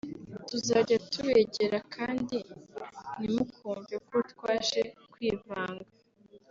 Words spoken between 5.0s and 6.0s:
kwivanga